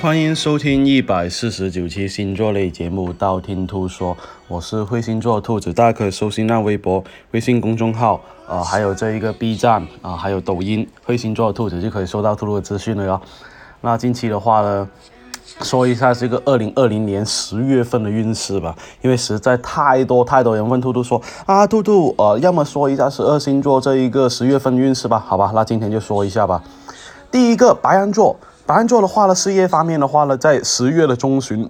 [0.00, 4.14] 欢迎收听一百四十九期星座类节目《道听途说》，
[4.46, 7.02] 我是会星座兔子，大家可以搜新浪微博、
[7.32, 13.20] 微信公众号，呃，还有这一个 B 站啊、还有抖音“会星座兔子”就可以收到兔兔的资讯了哟。
[13.80, 14.88] 那近期的话呢，
[15.62, 26.62] 说一下这个二零二零年十月份的运势吧，因为实在太多太多人问兔兔说啊，兔兔，呃，要么说一下十二星座这一个十月份运势吧，好吧，那今天就说一下吧。
[27.32, 28.36] 第一个白羊座，
[28.68, 31.66] 白羊座的话呢，事业方面的话呢，在十月的中旬，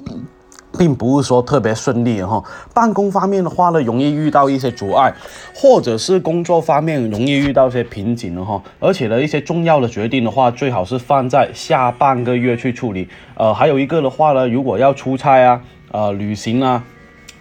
[0.76, 2.42] 并不是说特别顺利哈。
[2.74, 5.14] 办公方面的话呢，容易遇到一些阻碍，
[5.54, 8.60] 或者是工作方面容易遇到一些瓶颈的哈。
[8.80, 13.08] 而且呢，一些重要的决定的话，最好是放在下半个月去处理。
[13.36, 15.60] 呃，还有一个的话呢，如果要出差啊，
[15.92, 16.82] 呃，旅行啊。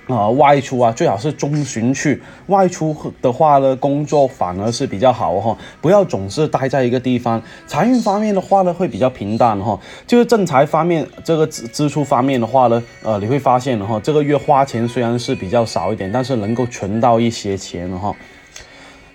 [0.08, 2.22] 啊，外出啊，最好是中旬去。
[2.48, 7.42] 外出的话呢，工作反而是比较好哈，不要总是待在一个地方。
[7.68, 9.78] 财运方面的话呢，会比较平淡哈。
[10.06, 18.16] 就是正财方面，这个支支出方面的话呢，呃，你会发现哈，这个月花钱虽然是比较少一点，但是能够存到一些钱哈。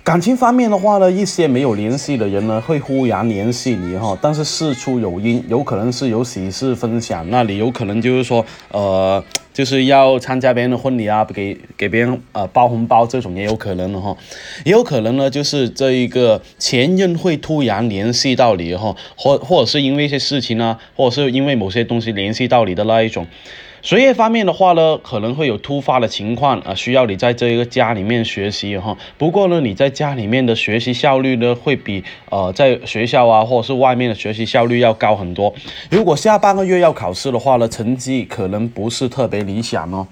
[0.04, 9.22] 感情方面的话呢，一些没有联系的人呢，会忽然联系你哈，但是事出有因，有可能是有喜事分享，那你有可能就是说，呃，
[9.52, 14.16] 就是要参加别人的婚礼啊，给给别人呃包红包这种也有可能的哈，
[14.64, 23.26] 也有可能呢，就是这一个前任会突然联系到你哈，或或者是因为一些事情啊，或者是因为某些东西联系到你的那一种。
[23.82, 28.96] 学业方面的话呢，可能会有突发的情况啊，需要你在这一个家里面学习哈。
[29.18, 35.52] 不过呢，你在家里面的学习效率呢，会比呃在学校啊或者是外面的学习效率要高很多。
[35.90, 40.06] 如果下半个月要考试的话呢，成绩可能不是特别理想哦。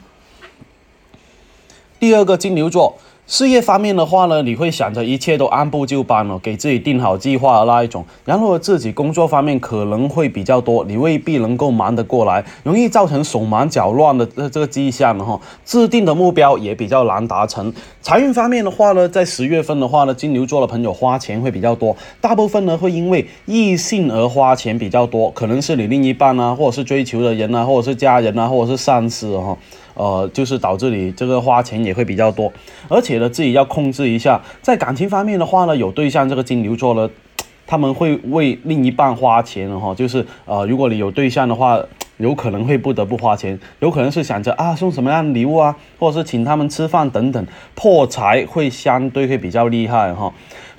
[2.01, 2.99] 第二个金牛座。
[3.31, 8.05] 事业方面的话呢，你会想着一切都按部就班了，给自己定好计划的那一种。
[8.25, 15.41] 然后自己工作方面可能会比较多，你未必能够忙得过来，容易造成手忙脚乱的这这个迹象哈。
[15.65, 17.73] 制定的目标也比较难达成。
[18.03, 29.57] 财运方面的话呢，在十月份的话呢，金牛座的朋友花钱会比较多，大部分呢会因为异性而花钱比较多，可能是你另一半啊，或者是追求的人啊，或者是家人啊，或者是上司哈。
[29.95, 32.53] 呃，就是导致你这个花钱也会比较多，
[32.89, 34.41] 而且呢，自己要控制一下。
[34.63, 37.09] 在感情方面的话呢，有对象这个金牛座呢，
[37.67, 41.81] 他们会为另一半花钱哈，就是呃，如果你有对象的话。
[42.21, 50.31] 有可能会不得不花钱，有可能是想着啊送什么样的礼物啊，或者是请他们吃饭等等，破财会相对会比较厉害哈。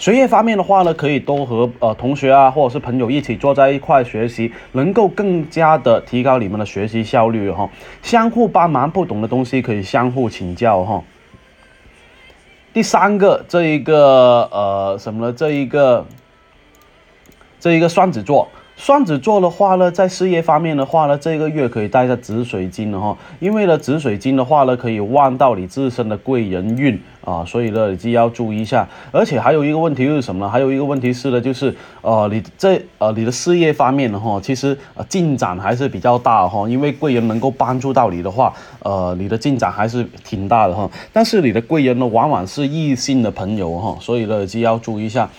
[0.02, 7.70] 学业方面的话呢，可以多和呃同学啊或者是朋友一起坐在一块学习，能够更加的提高你们的学习效率哈。
[8.02, 11.04] 相互帮忙，不懂的东西可以相互请教哈。
[12.74, 15.32] 第三个这一个呃什么呢？
[15.32, 16.04] 这一个
[17.60, 18.50] 这一个双子座。
[18.82, 28.88] 双子座的话呢，在事业方面的话呢，这个月可以带下紫水晶的哈，因为呢，紫水晶的话呢，可以旺到你自身的贵人运啊，所以呢，你就要注意一下。
[29.12, 30.52] 而且还有一个问题是什么呢？
[30.52, 31.72] 还有一个问题是呢，就是
[32.02, 40.90] 呃，你这呃，你的事业方面的哈，其实呃进展还是比较大哈，因为贵人能够帮助到你的话，呃，你的进展还是挺大的哈。
[41.14, 45.30] 但是你的贵人呢，往往是异性的朋友哈，所以呢，就要注意一下。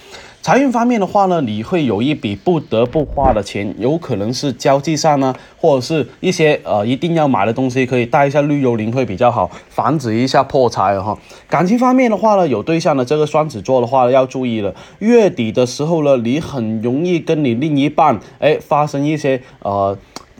[0.42, 11.16] 财运方面的话呢，你会有一笔不得不花的钱，有可能是交际上呢，或者是一些呃一定要买的东西，可以带一下绿幽灵会比较好，防止一下破财哈。
[11.48, 19.96] 感情方面的话呢，有对象的这个双子座的话要注意了，月底的时候呢，你很容易跟你另一半哎发生一些呃。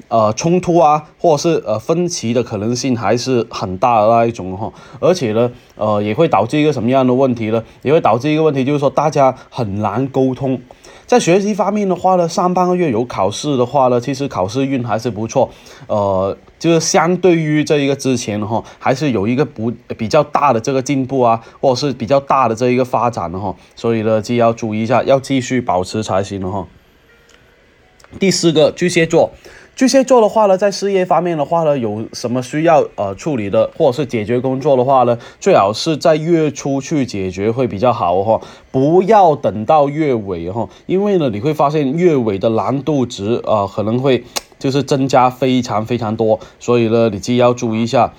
[0.08, 4.70] 呃，冲突啊，或者是呃分歧的可能性还是很大的那一种哈，
[5.00, 7.62] 而且呢，呃，也会导致一个什么样的问题呢？
[7.80, 10.60] 也会导致一个问题，就是说大家很难沟通。
[11.06, 15.50] 在学习方面的话呢，上半个月有考试的话呢，其实考试运还是不错，
[15.86, 26.66] 呃，就是相对于这一个之前哈，还是有一个不比较大的这个进步啊，或者是比较大的这一个发展的哈，所以呢，就要注意一下，要继续保持才行了哈。
[28.18, 29.32] 第四个巨蟹座。
[29.74, 38.40] 巨蟹座的话呢，在事业方面的话呢，有什么需要呃处理的，或者是解决工作的话呢，最好是在月初去解决会比较好哈，
[38.70, 44.24] 不要等到月尾哈，因为呢，你会发现月尾的难度值啊可能会
[44.58, 48.12] 就是增加非常非常多，所以呢，你就要注意一下。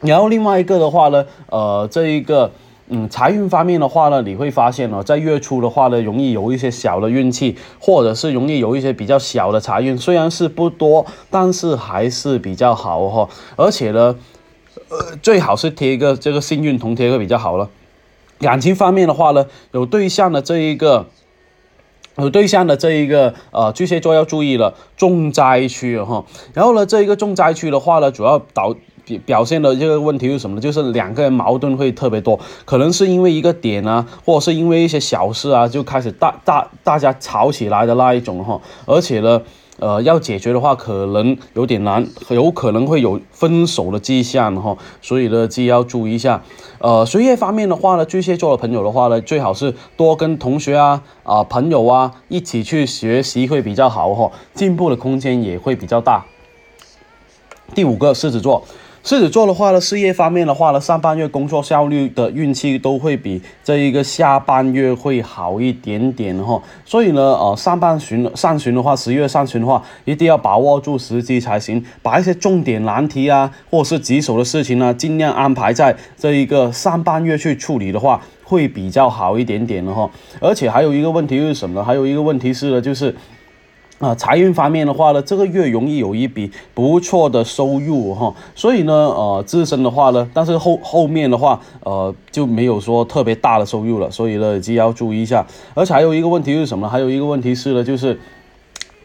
[0.00, 2.52] 然后另外一个的话呢，呃，这一个。
[2.90, 13.28] 嗯，财运方面的话呢，你会发现哦，在月初的话呢，容易有一些小的运气，或者是容易有一些比较小的财运，虽然是不多，但是还是比较好哈。
[13.56, 14.16] 而且呢，
[14.88, 17.68] 呃，最好是贴一个这个幸运铜贴会比较好了。
[18.38, 21.06] 感情方面的话呢，有对象的这一个。
[22.20, 26.24] 有对象的这一个呃巨蟹座要注意了，重灾区哈。
[26.52, 28.74] 然后呢，这一个重灾区的话呢，主要导
[29.16, 30.60] 表现的这个问题是什么呢？
[30.60, 38.60] 就是两个人矛盾会特别多，可能是因为一个点啊，或者是因为一些小事啊，就开始大大大家吵起来的那一种哈。
[38.84, 39.40] 而且呢。
[39.80, 46.42] 呃，要解决的话可能有点难，有可能会有分手的迹象哈，所以呢，既要注意一下。
[46.80, 56.26] 呃，学业方面的话呢，巨蟹座的朋友的话呢，最好是多跟同学啊、啊朋友啊一起去学习会比较好哈，进步的空间也会比较大。
[57.72, 58.64] 第五个，狮子座。
[59.04, 66.60] 狮子座的话呢，事业方面的话呢，上半月工作效率的运气都会比这一个下半月会好一点点哈。
[66.84, 80.10] 所以呢，呃，上半旬上旬的话，十月上旬的话，一定要把握住时机才行，把一些重点难题啊，或是棘手的事情呢，尽量安排在这一个上半月去处理的话，会比较好一点点的哈。
[80.40, 81.84] 而且还有一个问题是什么呢？
[81.84, 83.14] 还有一个问题是呢，就是。
[83.98, 95.44] 啊，财运方面的话呢，这个月容易有一笔不错的收入哈，所以呢，呃，自身的话呢，但是后后面的话，呃，就没有说特别大的收入了，所以呢，就要注意一下。
[95.74, 96.88] 而且还有一个问题是什么？
[96.88, 98.18] 还有一个问题是呢，就是。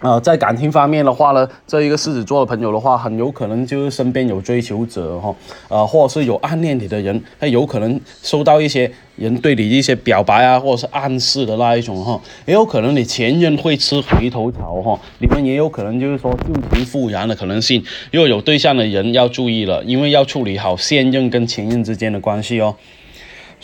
[0.03, 5.33] 呃，在感情方面的话呢，这一个狮子座的朋友的话，很有可能就是身边有追求者哈，
[5.69, 17.81] 呃，或者是有暗恋你的人，他有可能收到一些人对你一些表白啊，或者是暗示的那一种哈，也有可能你前任会吃回头草哈，你们也有可能就是说旧情复燃的可能性。
[18.11, 22.75] 如果有对象的人要注意了，因为要处理好现任跟前任之间的关系哦。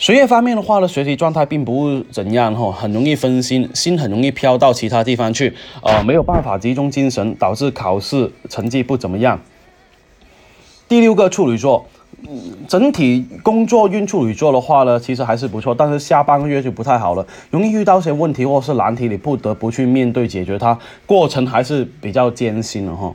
[0.00, 9.38] 学业方面的话呢，学习状态并不怎样哈，很容易分心，心很容易飘到其他地方去，呃，没有办法集中精神，导致考试成绩不怎么样。
[10.88, 11.84] 第六个处女座，
[12.66, 23.14] 整体工作运处女座的话呢，其实还是不错，但是下半个月就不太好了，容易遇到些问题或是难题，你不得不去面对解决它，过程还是比较艰辛的哈。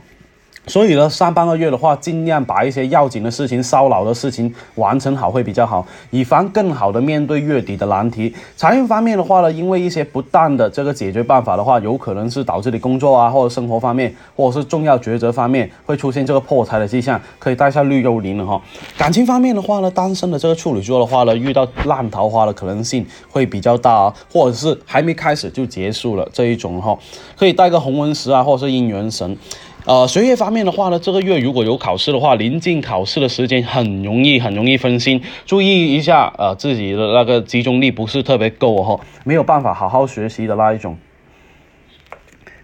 [0.66, 8.34] 所以呢，上半个月的话，尽量把一些要紧的事情、烧脑的事情完成好会比较好，以防更好的面对月底的难题。
[8.56, 18.60] 财运方面的话呢，因为一些不当的这个解决办法的话，有可能是导致你工作啊或者生活方面，或者是重要抉择方面会出现这个破财的迹象，可以带下绿幽灵了哈。
[18.98, 26.98] 感情方面的话呢，单身的这个处女座的话呢，遇到烂桃花的可能性会比较大啊，或者是还没开始就结束了这一种哈，
[27.36, 29.38] 可以带个红纹石啊，或者是姻缘神。
[29.86, 40.98] 呃，学业方面的话呢，这个月如果有考试的话，临近考试的时间很容易很容易分心，注意一下，呃，自己的那个集中力不是特别够哈，没有办法好好学习的那一种。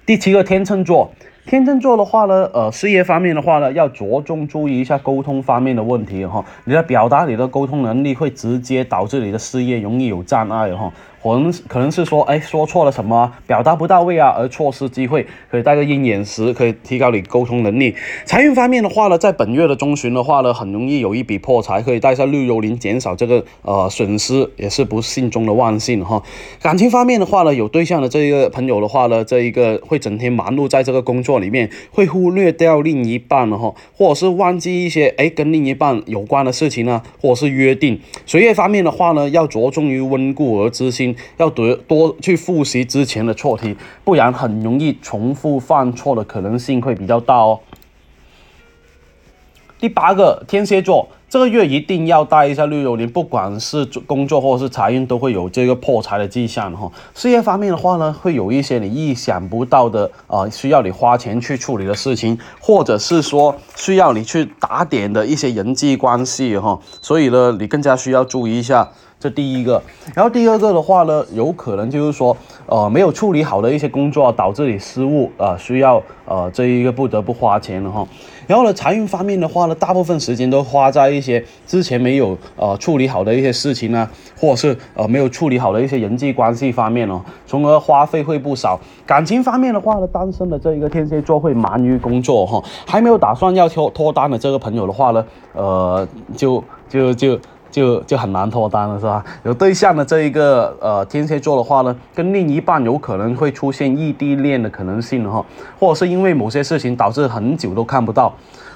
[0.04, 1.12] 第七个天秤座。
[1.44, 6.44] 天秤座的话呢，呃，事业方面的话呢，要着重注意一下沟通方面的问题哈。
[6.64, 10.92] 你的表达，你的沟通能力会直接导致你的事业容易有障碍哈。
[11.22, 17.94] 可能可能是说，哎，说错了什么，表达不到位啊，而错失机会，可以带个鹰眼石，可以提高你沟通能力。
[18.24, 26.20] 财运方面的话呢，在本月的中旬的话呢，很容易有一笔破财，可以带上绿幽灵，减少这个呃损失，也是不幸中的万幸哈。
[26.60, 38.00] 感情方面的话呢，有对象的这一个朋友的话呢，这一个会整天忙碌在这个工作里面，会忽略掉另一半了哈，或者是忘记一些哎跟另一半有关的事情呢，或者是约定。
[38.26, 41.12] 学业方面的话呢，要着重于温故而知新。
[41.37, 47.61] 要多多去复习之前的错题，不然很容易重复犯错的可能性会比较大哦。
[49.78, 56.88] 第八个天蝎座，这个月一定要带一下绿幽灵，不管是工作或者是财运，都会有这个破财的迹象哈。
[57.16, 66.78] 事业方面的话呢，会有一些你意想不到的啊，需要你花钱去处理的事情，或者是说需要你去打点的一些人际关系哈。
[67.00, 68.88] 所以呢，你更加需要注意一下。
[69.23, 69.81] 这第一个，
[70.17, 72.37] 然后第二个的话呢，有可能就是说，
[72.67, 78.05] 呃，没有处理好的一些工作，导致你失误啊，需要呃这一个不得不花钱了哈。
[78.49, 88.81] 然后呢，财运方面的话呢，大部分时间都花在一些之前没有呃处理好的一些事情呢，或者是呃没有处理好的一些人际关系方面哦，从而花费会不少。
[89.07, 97.38] 感情方面的话呢，单身的这一个天蝎座会忙于工作哈，还没有打算要脱脱单的这个朋友的话呢，呃，就就就。
[97.73, 99.25] 就就很难脱单了，是吧？
[99.43, 105.45] 有对象的这一个呃天蝎座的话呢，跟另一半有可能会出现异地恋的可能性哈，
[105.81, 108.33] 或者是因为某些事情导致很久都看不到。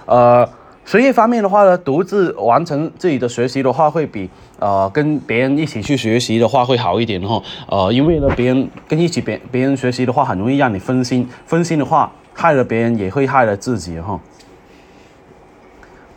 [0.06, 0.48] 呃，
[0.86, 7.42] 学业方面的话呢，独自完成自己的学习的话，会比呃跟别人一起去学习的话会好一点哈。
[7.68, 14.18] 呃，因为呢，别人跟一起别别人学习的话，很容易让你分心，分心的话害了别人，也会害了自己哈。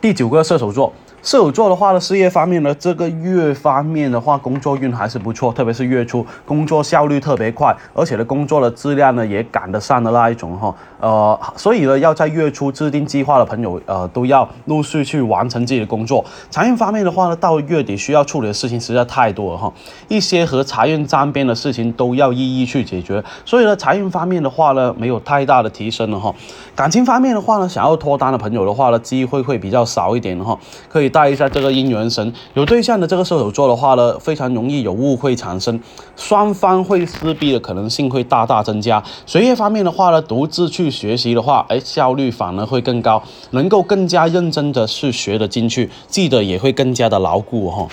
[0.00, 0.90] 第九个射手座。
[1.22, 10.74] 射手座的话呢，事业方面呢，这个月方面的话，工作运还是不错，特别是月初，工作效率特别快，而且呢，工作的质量呢也赶得上的那一种哈。
[10.98, 16.24] 呃，所以呢，要在月初制定计划的朋友，呃，都要陆续去完成自己的工作。
[16.48, 19.70] 财运方面的话呢，到月底需要处理的事情实在太多了哈，
[20.08, 23.22] 一些和财运沾边的事情都要一一去解决。
[23.44, 26.34] 所以呢，财运方面的话呢，没有太大的提升了哈。
[26.74, 30.58] 感情方面的话呢，想要脱单的朋友的话呢，机会会比较少一点哈，
[30.88, 31.09] 可以。
[31.10, 35.78] 带一下这个姻缘神，有对象的这个射手座的话呢，非常容易有误会产生，
[36.16, 39.02] 双方会撕逼的可能性会大大增加。
[39.26, 47.86] 学业方面的话呢，独自去学习的话，哎，效率反而会更高，能够更加认真的去学的进去，记得也会更加的牢固哈。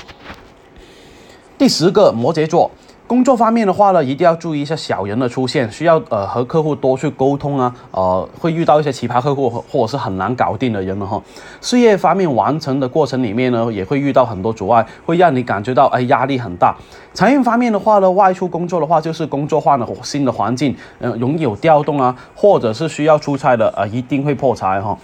[1.57, 2.71] 第十个摩羯座。
[3.07, 11.21] 工作方面的话呢，一定要注意一下小人的出现，需要呃和客户多去沟通啊，呃会遇到一些奇葩客户或者是很难搞定的人了哈。
[11.61, 16.75] 事业方面完成的过程里面呢，也会遇到很多阻碍，会让你感觉到哎压力很大。
[17.13, 24.97] 财运方面的话呢，外出工作的话就是工作换了新的环境，嗯容易有调动啊，或者是需要出差的啊，一定会破财哈。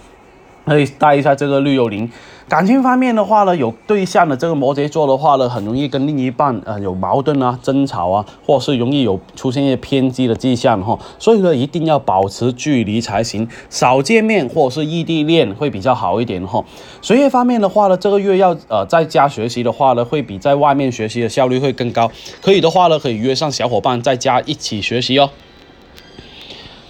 [0.64, 2.10] 可以带一下这个绿幽灵。
[2.46, 10.98] 感情方面的话呢，有对象的这个摩羯座的话呢，很容易跟另一半呃有矛盾啊、争吵啊，或是容易有出现一些偏激的迹象哈。
[11.18, 16.62] 所以呢，一定要保持距离才行，少见面或者是异地恋会比较好一点哈。
[17.00, 22.10] 学业方面的话呢，这个月要呃在家学习的话呢，会比在外面学习的效率会更高。
[22.42, 25.30] 可以的话呢，可以约上小伙伴在家一起学习哦。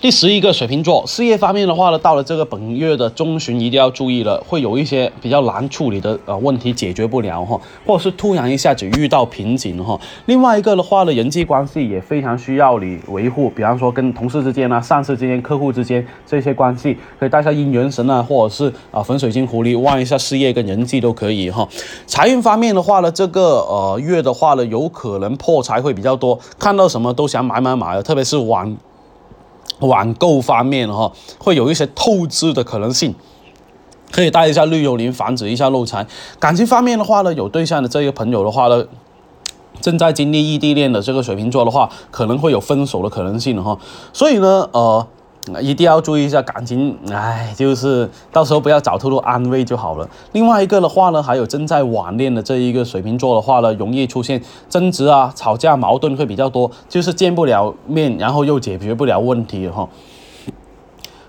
[0.04, 9.98] 第十一个水瓶座，事业方面的话呢，到了这个本月的中旬，一定要注意了，会有一些比较难处理的呃问题解决不了哈，或者是突然一下子遇到瓶颈哈。
[10.26, 21.66] 另外一个的话呢，人际关系也非常需要你维护，比方说跟同事之间啊、上司之间、客户之间这些关系，可以带下姻缘神啊，或者是啊粉水晶狐狸望一下事业跟人际都可以哈。
[22.06, 28.76] 财运方面的话呢，这个呃月的话呢，有可能破财会比较多，看到什么都想买买买的，特别是晚。
[29.80, 33.14] 网购方面哈，会有一些透支的可能性，
[34.10, 36.06] 可以带一下绿幽灵，防止一下漏财。
[36.38, 38.84] 感情方面的话呢，有对象的这个朋友的话呢，
[39.80, 43.78] 正在经历异地恋的这个水瓶座的话，可能会有分手的可能性哈。
[44.12, 45.06] 所以呢，呃。
[45.60, 50.08] 一定要注意一下感情，哎，就是到时候不要找太多安慰就好了。
[50.32, 59.86] 另外一个的话呢，还有正在网恋的这一个水瓶座的话呢，容易出现争执啊、吵架、矛盾会比较多，就是见不了面，然后又解决不了问题哈。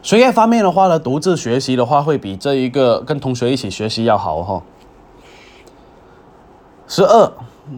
[0.01, 4.61] 学业方面的话呢，独自学习的话会比这一个跟同学一起学习要好哈。
[6.87, 7.31] 十二，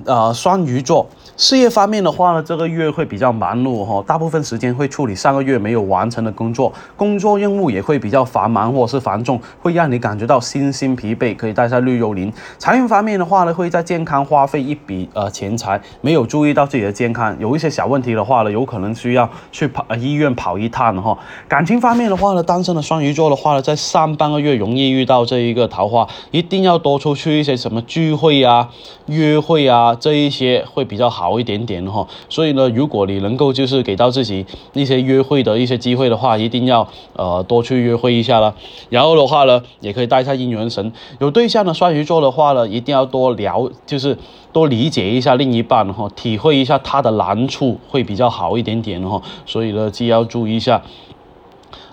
[0.06, 1.08] 呃，双鱼座。
[1.38, 11.36] 事业方面的话呢，这个月会比较忙碌哈，大部分时间会处理上个月没有完成的工作，工作任务也会比较繁忙或是繁重，会让你感觉到身心疲惫。
[11.36, 12.34] 可以带下绿幽灵。
[12.58, 21.16] 财运方面的话呢，会在健康花费一笔呃钱财，没有注意到自己的健康，有一些小问题的话呢，有可能需要去跑医院跑一趟哈。
[21.48, 28.70] 感情方面的话呢，单身的双鱼座的话呢，在上半个月容易遇到这一个桃花，一定要多出去一些什么聚会啊、
[29.06, 31.27] 约会啊这一些会比较好。
[31.28, 38.56] 好一点点哈，所以呢，如果你能够就是给到自己一些约会的一些机会的话，一定要呃多去约会一下了。
[38.90, 40.94] 然后的话呢，也可以带一下姻缘神。
[41.20, 44.18] 有对象的双鱼座的话呢，一定要多聊，就是
[44.54, 49.22] 多理解一下另一半哈，体会一下他的难处会比较好一点点哈。
[49.46, 50.82] 所以呢，既要注意一下。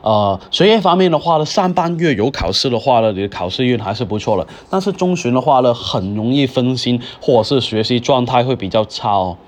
[0.04, 4.46] 呃，学业方面的话呢，上半月有考试的话呢，你的考试运还是不错的。
[4.68, 9.38] 但是中旬的话呢，很容易分心，或者是学习状态会比较差哦。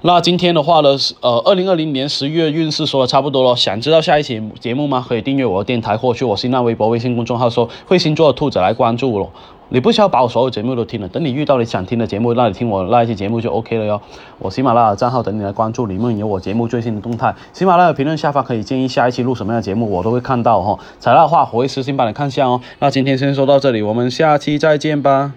[0.00, 3.54] 那今天的话呢，呃，二零二零年十月运势说的差不多了。
[3.54, 5.04] 想知道下一期节目吗？
[5.06, 9.30] 可以订阅我的电台，或去我新浪微博、微信公众号说“会星座的兔子”来关注我。
[9.70, 14.00] 你不需要把我所有节目都听了，等你遇到你想听的节目，那你听我那一期节目就 OK 了哟。
[14.38, 17.34] 我喜马拉雅账号等你来关注，里面有我节目最新的动态。
[17.52, 20.78] 喜马拉雅评论下方可以建议下一期录什么样的节目，我都会看到哈。
[21.00, 22.60] 材料的话我会私信帮你看下哦。
[22.78, 25.32] 那今天先说到这里，我们下期再见吧。